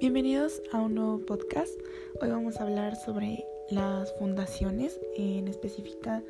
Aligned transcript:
Bienvenidos 0.00 0.60
a 0.72 0.80
un 0.80 0.96
nuevo 0.96 1.20
podcast. 1.20 1.72
Hoy 2.20 2.28
vamos 2.28 2.56
a 2.56 2.64
hablar 2.64 2.96
sobre 2.96 3.46
las 3.70 4.12
fundaciones, 4.18 5.00
en 5.16 5.46
específica 5.46 6.22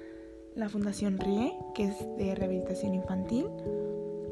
la 0.55 0.69
Fundación 0.69 1.19
RIE, 1.19 1.57
que 1.75 1.85
es 1.85 1.99
de 2.19 2.35
rehabilitación 2.35 2.95
infantil. 2.95 3.47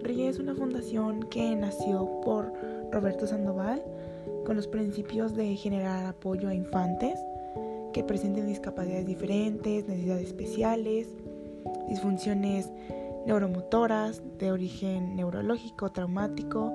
RIE 0.02 0.28
es 0.28 0.38
una 0.38 0.54
fundación 0.54 1.22
que 1.24 1.56
nació 1.56 2.20
por 2.20 2.52
Roberto 2.92 3.26
Sandoval 3.26 3.82
con 4.44 4.56
los 4.56 4.66
principios 4.66 5.34
de 5.34 5.56
generar 5.56 6.04
apoyo 6.04 6.48
a 6.48 6.54
infantes 6.54 7.18
que 7.92 8.04
presenten 8.04 8.46
discapacidades 8.46 9.06
diferentes, 9.06 9.88
necesidades 9.88 10.26
especiales, 10.26 11.08
disfunciones 11.88 12.70
neuromotoras 13.26 14.22
de 14.38 14.52
origen 14.52 15.16
neurológico, 15.16 15.90
traumático, 15.90 16.72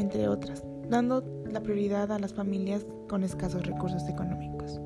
entre 0.00 0.28
otras, 0.28 0.64
dando 0.88 1.22
la 1.50 1.60
prioridad 1.60 2.10
a 2.10 2.18
las 2.18 2.34
familias 2.34 2.86
con 3.08 3.22
escasos 3.22 3.66
recursos 3.66 4.08
económicos. 4.08 4.80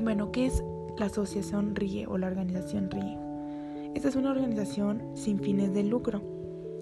Bueno, 0.00 0.32
¿qué 0.32 0.46
es 0.46 0.62
la 0.98 1.06
Asociación 1.06 1.74
RIE 1.74 2.06
o 2.06 2.16
la 2.16 2.28
organización 2.28 2.90
RIE? 2.90 3.18
Esta 3.94 4.08
es 4.08 4.16
una 4.16 4.30
organización 4.30 5.02
sin 5.14 5.40
fines 5.40 5.74
de 5.74 5.82
lucro 5.82 6.22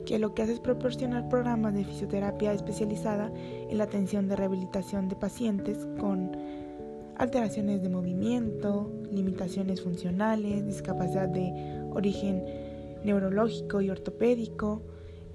que 0.05 0.19
lo 0.19 0.35
que 0.35 0.43
hace 0.43 0.53
es 0.53 0.61
proporcionar 0.61 1.29
programas 1.29 1.75
de 1.75 1.85
fisioterapia 1.85 2.53
especializada 2.53 3.33
en 3.35 3.77
la 3.77 3.85
atención 3.85 4.29
de 4.29 4.37
rehabilitación 4.37 5.09
de 5.09 5.17
pacientes 5.17 5.87
con 5.99 6.37
alteraciones 7.17 7.83
de 7.83 7.89
movimiento, 7.89 8.91
limitaciones 9.11 9.83
funcionales, 9.83 10.67
discapacidad 10.67 11.29
de 11.29 11.53
origen 11.91 12.45
neurológico 13.05 13.81
y 13.81 13.91
ortopédico, 13.91 14.83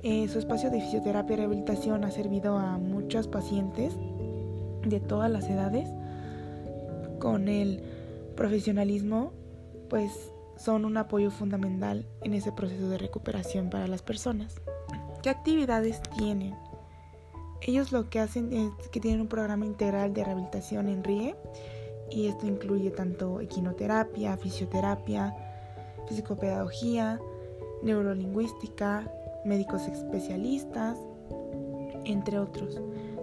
eh, 0.04 0.28
su 0.28 0.38
espacio 0.38 0.70
de 0.70 0.82
fisioterapia 0.82 1.34
y 1.34 1.38
rehabilitación 1.38 2.04
ha 2.04 2.12
servido 2.12 2.58
a 2.58 2.78
muchos 2.78 3.28
pacientes 3.28 3.96
de 4.86 5.00
todas 5.00 5.32
las 5.32 5.50
edades. 5.50 5.90
Con 7.20 7.48
el 7.48 7.82
profesionalismo, 8.36 9.32
pues 9.90 10.12
son 10.58 10.84
un 10.84 10.98
apoyo 10.98 11.32
fundamental 11.32 12.06
en 12.22 12.34
ese 12.34 12.52
proceso 12.52 12.90
de 12.90 12.98
recuperación 12.98 13.70
para 13.70 13.88
las 13.88 14.02
personas. 14.02 14.56
¿Qué 15.22 15.30
actividades 15.30 16.02
tienen? 16.18 16.54
Ellos 17.62 17.94
lo 17.94 18.10
que 18.10 18.20
hacen 18.20 18.52
es 18.52 18.90
que 18.90 19.00
tienen 19.00 19.22
un 19.22 19.28
programa 19.28 19.66
integral 19.66 20.14
de 20.14 20.26
rehabilitación 20.26 20.90
en 20.90 21.02
RIE 21.02 21.36
y 22.12 22.28
esto 22.28 22.46
incluye 22.46 22.92
tanto 22.92 23.40
equinoterapia, 23.40 24.36
fisioterapia, 24.36 25.34
psicopedagogía, 26.10 27.22
neurolingüística, 27.82 29.10
médicos 29.46 29.88
especialistas, 29.88 30.98
entre 32.06 32.40
otros. 32.40 32.82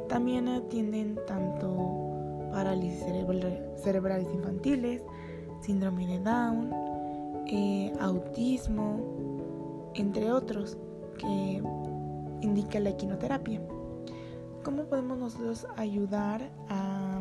También 0.08 0.48
atienden 0.48 1.18
tanto 1.26 2.48
parálisis 2.50 3.04
cerebrales 3.76 4.28
infantiles, 4.34 5.02
síndrome 5.60 6.06
de 6.06 6.18
Down, 6.18 6.70
eh, 7.46 7.92
autismo, 8.00 9.90
entre 9.94 10.32
otros, 10.32 10.76
que 11.18 11.62
indica 12.42 12.80
la 12.80 12.90
equinoterapia. 12.90 13.60
¿Cómo 14.64 14.84
podemos 14.84 15.18
nosotros 15.18 15.66
ayudar 15.76 16.50
a, 16.68 17.20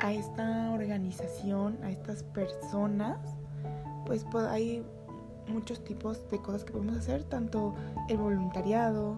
a 0.00 0.12
esta 0.12 0.70
organización, 0.72 1.78
a 1.82 1.90
estas 1.90 2.22
personas? 2.22 3.18
Pues, 4.04 4.26
pues 4.30 4.44
hay 4.46 4.84
muchos 5.48 5.82
tipos 5.84 6.28
de 6.30 6.38
cosas 6.38 6.64
que 6.64 6.72
podemos 6.72 6.96
hacer, 6.96 7.24
tanto 7.24 7.74
el 8.08 8.18
voluntariado, 8.18 9.16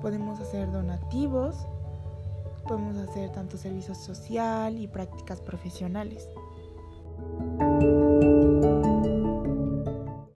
podemos 0.00 0.40
hacer 0.40 0.70
donativos, 0.70 1.66
podemos 2.66 2.96
hacer 2.96 3.30
tanto 3.32 3.56
servicio 3.56 3.94
social 3.94 4.78
y 4.78 4.88
prácticas 4.88 5.40
profesionales. 5.40 6.28